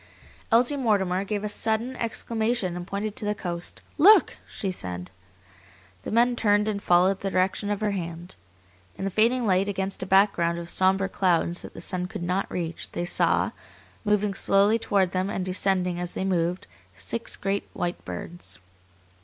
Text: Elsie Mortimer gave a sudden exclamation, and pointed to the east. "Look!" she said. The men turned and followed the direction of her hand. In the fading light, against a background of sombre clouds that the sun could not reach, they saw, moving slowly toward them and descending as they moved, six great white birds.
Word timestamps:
Elsie 0.51 0.77
Mortimer 0.77 1.23
gave 1.23 1.43
a 1.43 1.47
sudden 1.47 1.95
exclamation, 1.97 2.75
and 2.75 2.87
pointed 2.87 3.15
to 3.15 3.23
the 3.23 3.37
east. 3.55 3.83
"Look!" 3.99 4.35
she 4.49 4.71
said. 4.71 5.11
The 6.01 6.09
men 6.09 6.35
turned 6.35 6.67
and 6.67 6.81
followed 6.81 7.19
the 7.19 7.29
direction 7.29 7.69
of 7.69 7.81
her 7.81 7.91
hand. 7.91 8.33
In 8.97 9.05
the 9.05 9.11
fading 9.11 9.45
light, 9.45 9.69
against 9.69 10.01
a 10.01 10.07
background 10.07 10.57
of 10.57 10.71
sombre 10.71 11.07
clouds 11.07 11.61
that 11.61 11.75
the 11.75 11.81
sun 11.81 12.07
could 12.07 12.23
not 12.23 12.49
reach, 12.51 12.93
they 12.93 13.05
saw, 13.05 13.51
moving 14.03 14.33
slowly 14.33 14.79
toward 14.79 15.11
them 15.11 15.29
and 15.29 15.45
descending 15.45 15.99
as 15.99 16.15
they 16.15 16.25
moved, 16.25 16.65
six 16.95 17.35
great 17.35 17.69
white 17.73 18.03
birds. 18.03 18.57